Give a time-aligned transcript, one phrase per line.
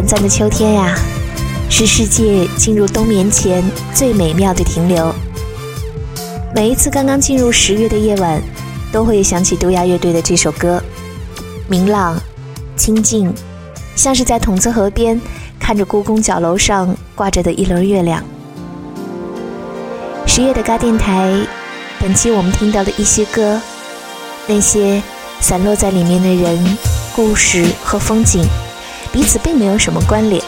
[0.00, 0.96] 短暂的秋天呀，
[1.68, 3.62] 是世界进入冬眠前
[3.92, 5.14] 最美妙的停留。
[6.54, 8.40] 每一次刚刚进入十月的夜晚，
[8.90, 10.82] 都会想起杜亚乐队的这首歌。
[11.68, 12.18] 明朗、
[12.76, 13.30] 清静，
[13.94, 15.20] 像是在筒子河边
[15.58, 18.24] 看着故宫角楼上挂着的一轮月亮。
[20.26, 21.28] 十月的嘎电台，
[22.00, 23.60] 本期我们听到的一些歌，
[24.46, 25.02] 那些
[25.40, 26.78] 散落在里面的人、
[27.14, 28.40] 故事和风景。
[29.12, 30.40] 彼此并没有什么关联，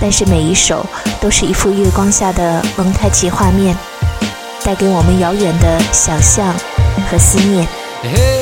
[0.00, 0.84] 但是每一首
[1.20, 3.76] 都是一幅月光下的蒙太奇画面，
[4.64, 6.52] 带给我们遥远的想象
[7.10, 8.37] 和思念。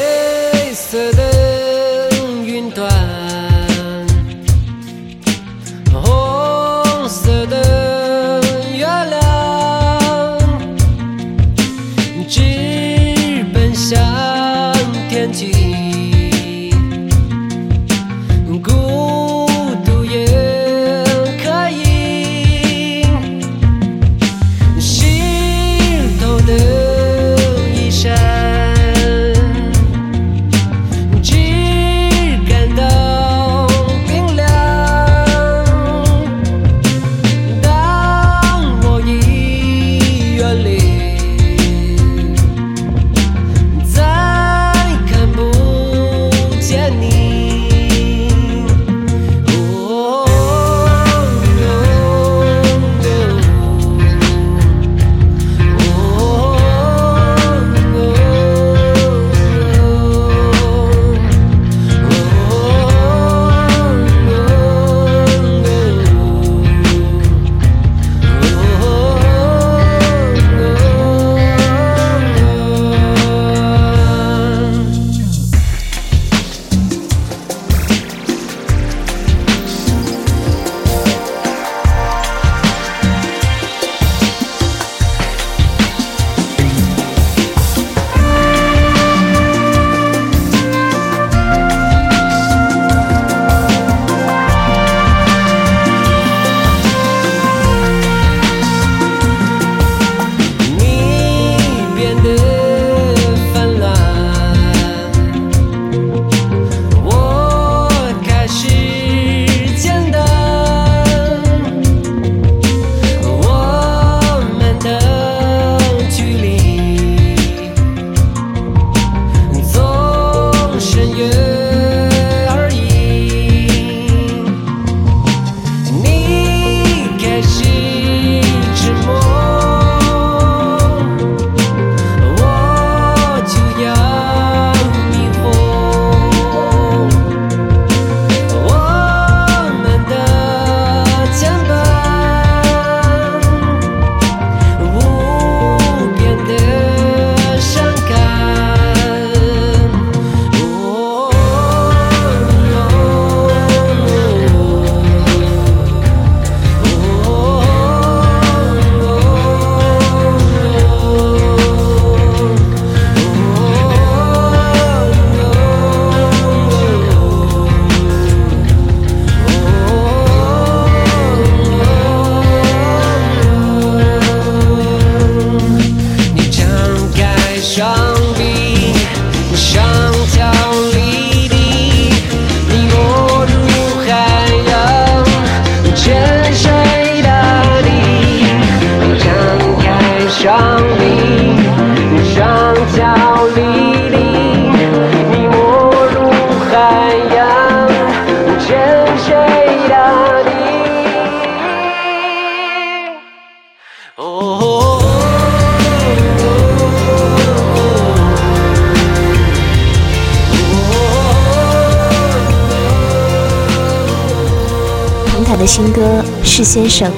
[216.59, 217.13] 是先生，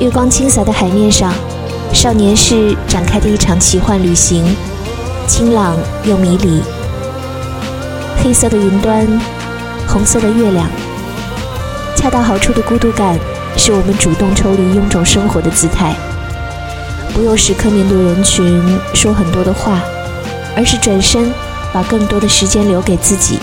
[0.00, 1.32] 月光倾洒的海面上，
[1.92, 4.44] 少年是展开的一场奇幻旅行，
[5.28, 6.60] 清朗又迷离。
[8.20, 9.06] 黑色的云端，
[9.86, 10.68] 红色的月亮，
[11.94, 13.16] 恰到好处的孤独感，
[13.56, 15.94] 是我们主动抽离臃肿生活的姿态。
[17.14, 18.60] 不用时刻面对人群
[18.94, 19.78] 说很多的话，
[20.56, 21.30] 而是转身，
[21.72, 23.38] 把更多的时间留给自己，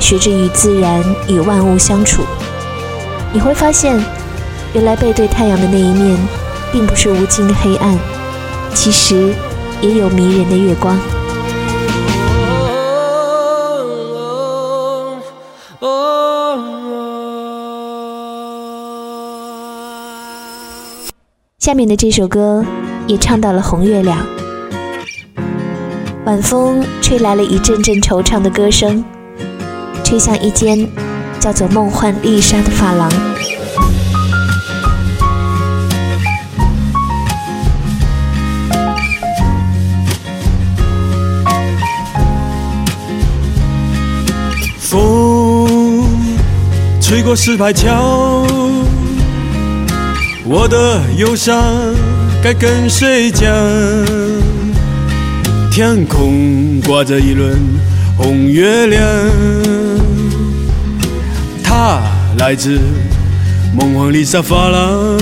[0.00, 2.24] 学着与自然、与万物相处。
[3.32, 3.98] 你会发现，
[4.74, 6.18] 原来背对太阳的那一面，
[6.72, 7.96] 并不是无尽的黑暗，
[8.74, 9.32] 其实
[9.80, 10.98] 也有迷人的月光。
[21.58, 22.64] 下面的这首歌
[23.06, 24.26] 也唱到了红月亮，
[26.24, 29.04] 晚风吹来了一阵阵惆怅的歌声，
[30.02, 30.90] 吹向一间。
[31.40, 33.10] 叫做梦幻丽莎的发廊。
[44.78, 46.06] 风
[47.00, 48.44] 吹过石牌桥，
[50.44, 51.58] 我的忧伤
[52.42, 53.50] 该跟谁讲？
[55.72, 57.56] 天空挂着一轮
[58.18, 59.79] 红月亮。
[61.70, 62.02] 他
[62.36, 62.80] 来自
[63.78, 65.16] 梦幻丽莎法郎。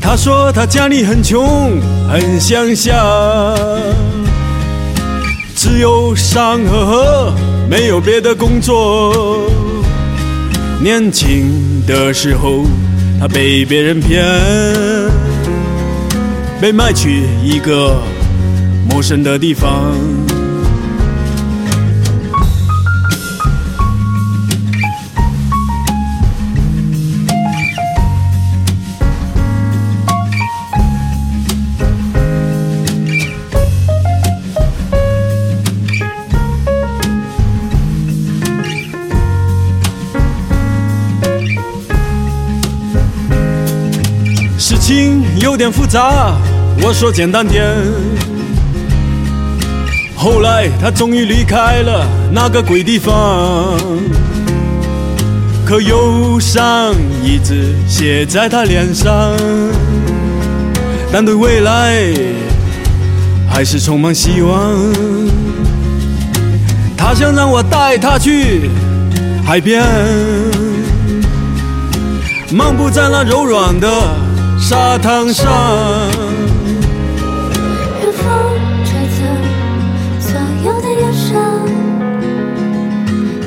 [0.00, 2.92] 他说他家里很穷，很乡下，
[5.56, 7.34] 只有山和河，
[7.68, 9.50] 没有别的工作。
[10.80, 11.50] 年轻
[11.84, 12.62] 的时候，
[13.18, 14.24] 他被别人骗，
[16.60, 18.00] 被卖去一个
[18.88, 19.92] 陌生的地方。
[44.86, 46.32] 情有点复杂，
[46.80, 47.66] 我说简单点。
[50.14, 53.74] 后来他终于离开了那个鬼地方，
[55.64, 59.12] 可忧伤一直写在他脸上。
[61.12, 62.04] 但对未来
[63.50, 64.72] 还是充满希望。
[66.96, 68.70] 他想让我带他去
[69.44, 69.82] 海边，
[72.52, 73.88] 漫步在那柔软的。
[74.58, 75.46] 沙滩上，
[76.18, 79.20] 让风吹走
[80.18, 80.32] 所
[80.64, 81.68] 有的忧伤，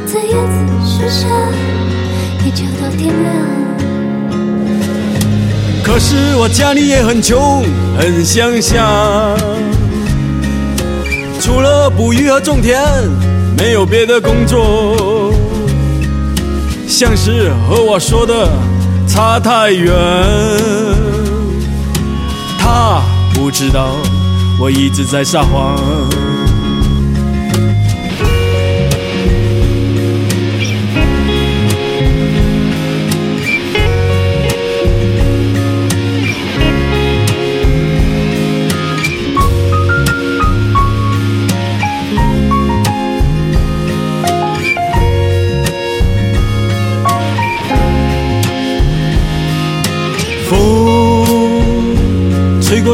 [0.05, 1.27] 在椰子树下，
[2.45, 3.47] 一坐到天亮。
[5.83, 7.63] 可是我家里也很穷，
[7.97, 9.35] 很乡下，
[11.41, 12.79] 除了捕鱼和种田，
[13.57, 15.33] 没有别的工作，
[16.87, 18.47] 像是和我说的
[19.07, 20.78] 差太远。
[23.41, 23.95] 不知道，
[24.59, 26.28] 我一直在撒谎。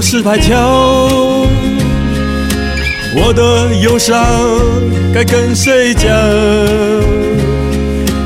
[0.07, 0.53] 石牌桥，
[3.17, 4.15] 我的忧伤
[5.11, 6.07] 该跟谁讲？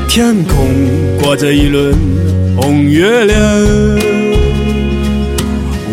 [0.06, 0.66] 天空
[1.22, 1.94] 挂着一轮
[2.54, 3.40] 红月亮，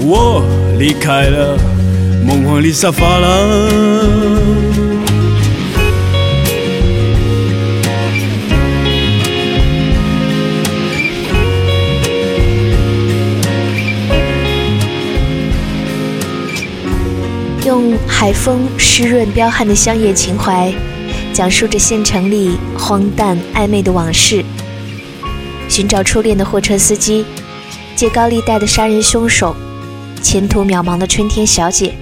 [0.06, 0.44] 我
[0.78, 1.58] 离开了
[2.28, 4.87] 梦幻里撒发郎。
[17.68, 20.74] 用海风湿润彪悍的乡野情怀，
[21.34, 24.42] 讲述着县城里荒诞暧昧的往事。
[25.68, 27.26] 寻找初恋的货车司机，
[27.94, 29.54] 借高利贷的杀人凶手，
[30.24, 31.94] 前途渺茫的春天小姐。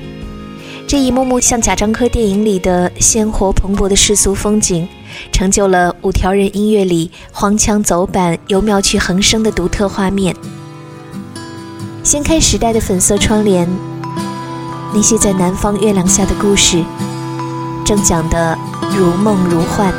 [0.88, 4.88] 这一幕幕像贾樟柯电影里的鲜活蓬勃的世俗风景，
[5.32, 10.36] 成就了五条人音乐里荒腔走板由妙趣横生的独特画面。
[12.04, 13.68] 掀开时代的粉色窗帘。
[14.98, 16.82] 那些在南方月亮下的故事，
[17.86, 18.58] 正讲得
[18.98, 19.94] 如梦如幻。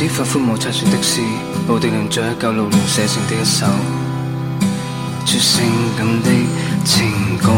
[0.00, 1.20] 啲发肤的诗，
[1.68, 2.10] 无量
[2.86, 3.66] 写成的一首
[5.26, 5.62] 性
[5.98, 6.30] 感的
[6.82, 7.12] 情
[7.42, 7.52] 歌。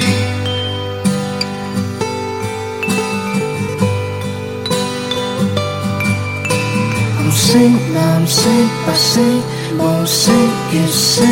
[7.15, 7.57] 红色、
[7.95, 8.49] 蓝色、
[8.85, 9.21] 白色、
[9.79, 10.31] n 色
[10.73, 11.23] 月色，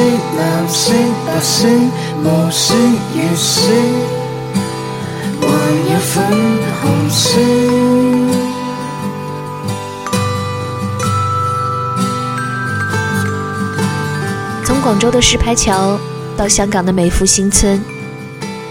[14.80, 15.98] 广州的石牌桥
[16.38, 17.78] 到香港的美孚新村，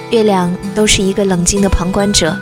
[0.09, 2.35] 月亮都是一个冷静的旁观者，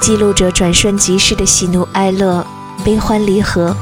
[0.00, 2.46] 记录着转瞬即逝的喜怒哀乐、
[2.84, 3.74] 悲欢离合。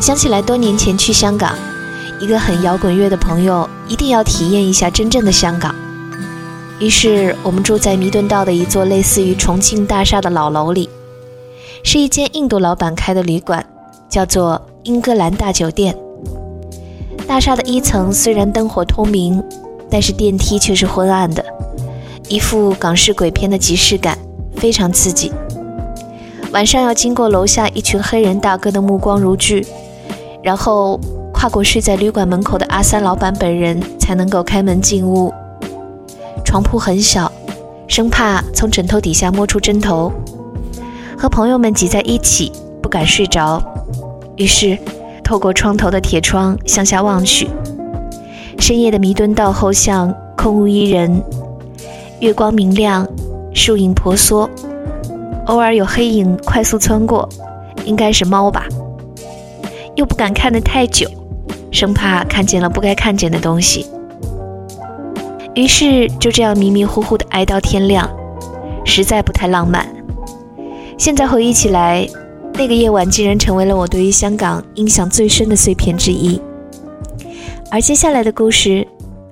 [0.00, 1.56] 想起来多年前去香港。
[2.22, 5.74] 一个很摇滚乐的朋友一定要体验一下真正的香港。
[6.78, 10.88] 于是我们住在弥敦道的一座类似于重庆大厦的老楼里，
[11.82, 13.64] 是一间印度老板开的旅馆，
[14.08, 15.96] 叫做英格兰大酒店。
[17.26, 19.42] 大厦的一层虽然灯火通明，
[19.90, 21.44] 但是电梯却是昏暗的，
[22.28, 24.16] 一副港式鬼片的即视感，
[24.54, 25.32] 非常刺激。
[26.52, 29.66] 晚上要经过楼下一群黑人大哥的目光如炬，
[30.40, 31.00] 然后。
[31.42, 35.34] 跨过睡在旅馆门口的阿三老板本人，才能够开门进屋。
[36.44, 37.28] 床铺很小，
[37.88, 40.12] 生怕从枕头底下摸出针头。
[41.18, 43.60] 和朋友们挤在一起，不敢睡着，
[44.36, 44.78] 于是
[45.24, 47.48] 透过窗头的铁窗向下望去。
[48.60, 51.20] 深夜的弥敦道后巷空无一人，
[52.20, 53.04] 月光明亮，
[53.52, 54.48] 树影婆娑，
[55.46, 57.28] 偶尔有黑影快速穿过，
[57.84, 58.66] 应该是猫吧，
[59.96, 61.04] 又不敢看得太久。
[61.72, 63.86] 生怕看见了不该看见的东西，
[65.54, 68.08] 于是就这样迷迷糊糊的挨到天亮，
[68.84, 69.88] 实在不太浪漫。
[70.98, 72.06] 现在回忆起来，
[72.54, 76.40] 那个夜晚竟然成为了我对于香港印象最深的碎片之一。
[77.70, 78.86] 而接下来的故事，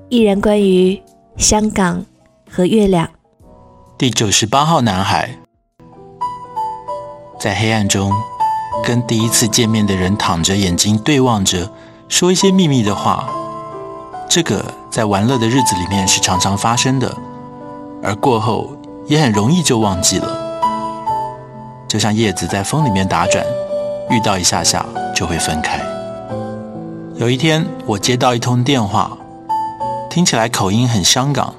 [0.08, 0.98] 依然关于
[1.36, 2.04] 香港
[2.50, 3.06] 和月亮。
[3.98, 5.28] 第九十八号男孩
[7.38, 8.10] 在黑暗中，
[8.82, 11.70] 跟第一次见面的人，躺着，眼睛对望着。
[12.10, 13.30] 说一些秘密的话，
[14.28, 17.16] 这个在玩乐的日子里面是常常发生的，
[18.02, 18.68] 而过后
[19.06, 20.28] 也很容易就忘记了。
[21.86, 23.46] 就像叶子在风里面打转，
[24.10, 25.80] 遇到一下下就会分开。
[27.14, 29.16] 有一天，我接到一通电话，
[30.10, 31.54] 听起来口音很香港，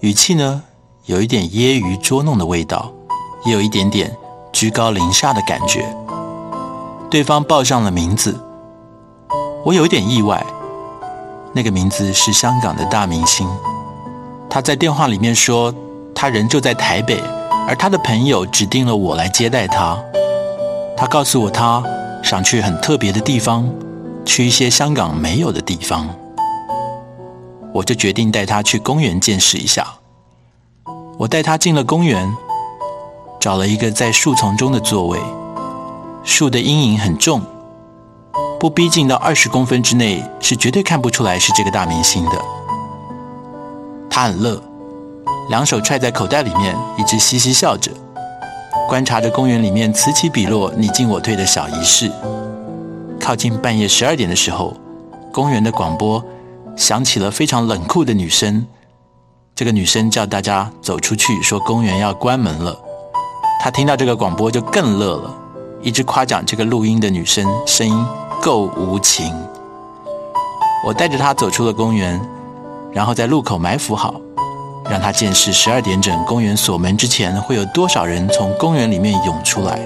[0.00, 0.62] 语气呢
[1.06, 2.92] 有一点揶揄捉弄的味道，
[3.46, 4.14] 也有一点点
[4.52, 5.82] 居高临下的感觉。
[7.08, 8.38] 对方报上了名字。
[9.64, 10.44] 我有点意外，
[11.52, 13.48] 那个名字是香港的大明星。
[14.48, 15.72] 他在电话里面说，
[16.14, 17.20] 他人就在台北，
[17.66, 19.98] 而他的朋友指定了我来接待他。
[20.96, 21.82] 他告诉我，他
[22.22, 23.68] 想去很特别的地方，
[24.24, 26.08] 去一些香港没有的地方。
[27.74, 29.84] 我就决定带他去公园见识一下。
[31.18, 32.32] 我带他进了公园，
[33.40, 35.18] 找了一个在树丛中的座位，
[36.22, 37.42] 树的阴影很重。
[38.60, 42.32] 不逼近到二十公分之内，是绝对看不出来是这个大明星的。
[44.10, 44.60] 他很乐，
[45.48, 47.92] 两手揣在口袋里面，一直嘻嘻笑着，
[48.88, 52.10] 观察着公园里面此起彼落、你进我退的小仪式。
[53.20, 54.76] 靠近半夜十二点的时候，
[55.32, 56.22] 公园的广播
[56.76, 58.66] 响起了非常冷酷的女声。
[59.54, 62.76] 这个女生叫大家走出去，说公园要关门了。
[63.62, 65.34] 他听到这个广播就更乐了，
[65.82, 68.04] 一直夸奖这个录音的女声声音。
[68.40, 69.26] 够无情！
[70.84, 72.20] 我带着他走出了公园，
[72.92, 74.14] 然后在路口埋伏好，
[74.88, 79.80] 让他见识十二点整公园锁门之前会有多少人从公园里面涌出来。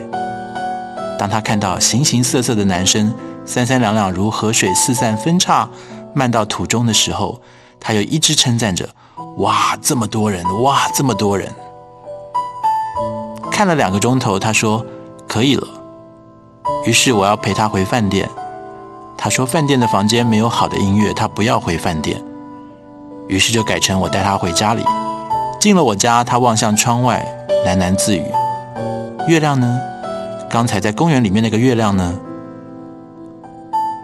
[1.19, 3.13] 当他看到形形色色的男生
[3.47, 5.69] 三三两两如河水四散分叉
[6.15, 7.41] 漫到土中的时候，
[7.81, 8.87] 他又一直称赞着
[9.39, 10.45] ：“哇，这么多人！
[10.63, 11.51] 哇，这么多人！”
[13.51, 14.85] 看了两个钟头，他说
[15.27, 15.67] ：“可以了。”
[16.85, 18.29] 于是我要陪他回饭店。
[19.17, 22.23] 他说：“饭店的房间没有好的音乐，他不要回饭店。”
[23.29, 24.85] 于是就改成我带他回家里。
[25.61, 27.25] 进了我家，他望向窗外，
[27.65, 28.25] 喃喃自语
[29.29, 29.79] ：“月亮呢？
[30.51, 32.15] 刚才在公园里面那个月亮呢？”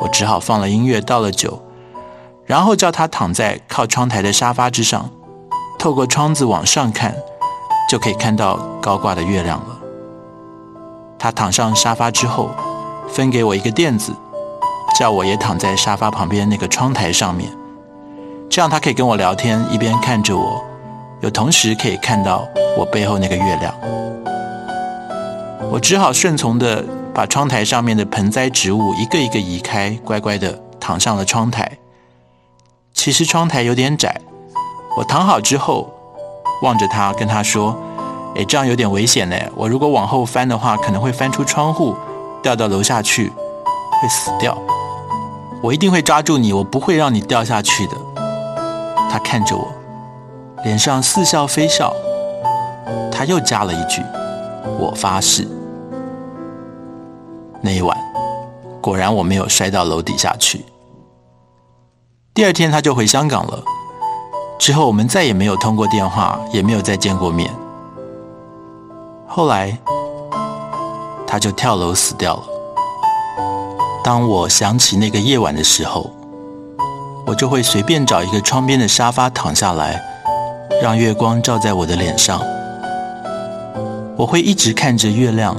[0.01, 1.61] 我只好放了音乐，倒了酒，
[2.47, 5.11] 然后叫他躺在靠窗台的沙发之上，
[5.77, 7.13] 透过窗子往上看，
[7.91, 9.79] 就可以看到高挂的月亮了。
[11.19, 12.51] 他躺上沙发之后，
[13.09, 14.13] 分给我一个垫子。
[14.97, 17.49] 叫我也躺在沙发旁边那个窗台上面，
[18.49, 20.65] 这样他可以跟我聊天，一边看着我，
[21.21, 22.47] 有同时可以看到
[22.77, 23.75] 我背后那个月亮。
[25.71, 26.83] 我只好顺从的
[27.15, 31.71] 把窗台上面的盆栽植物一个一个移开，乖乖的躺上了窗台。
[32.95, 34.19] 其实窗台有点窄，
[34.97, 35.89] 我躺好之后
[36.63, 37.77] 望着他跟他说
[38.37, 41.95] ：“哎，这样有点危险嘞，我如果往后翻的话，可能会翻出窗户
[42.43, 43.29] 掉到楼下去，
[44.03, 44.57] 会死掉。”
[45.61, 47.97] 我一定会抓住你，我不会让你掉下去的。
[49.11, 49.73] 他看着我，
[50.65, 51.93] 脸上似笑非笑。
[53.11, 54.01] 他又加了一句
[54.79, 55.47] ：“我发誓。”
[57.61, 57.97] 那一晚，
[58.81, 60.65] 果然我没有摔到楼底下去。
[62.33, 63.63] 第二天他就回香港了。
[64.59, 67.53] 之后我们再也没有通过电话，也没有再见过面。
[69.27, 69.77] 后来，
[71.27, 72.58] 他就跳楼死掉了。
[74.05, 76.11] 当我想起那个夜晚的时候，
[77.27, 80.01] 我就会随便找一个窗边的沙发躺下来，
[80.83, 82.41] 让月光照在我的脸上。
[84.17, 85.57] 我会一直看着月亮，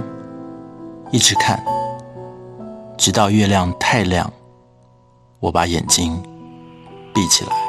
[1.11, 1.63] 一直看，
[2.97, 4.31] 直到月亮太亮，
[5.39, 6.21] 我把眼睛
[7.13, 7.68] 闭起来。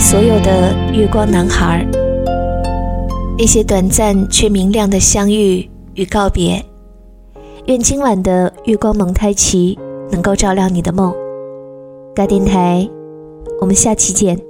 [0.00, 1.84] 所有的月光男孩，
[3.36, 6.64] 那些短暂却明亮的相遇与告别，
[7.66, 9.76] 愿今晚的月光蒙太奇
[10.12, 11.12] 能够照亮你的梦。
[12.14, 12.88] 嘎电台，
[13.60, 14.47] 我们下期见。